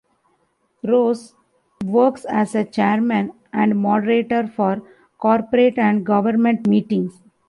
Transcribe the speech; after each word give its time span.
Ross 0.83 1.35
works 1.85 2.25
as 2.25 2.55
a 2.55 2.65
chairman 2.65 3.33
and 3.53 3.77
moderator 3.79 4.47
for 4.47 4.81
corporate 5.19 5.77
and 5.77 6.03
government 6.03 6.65
meetings. 6.67 7.21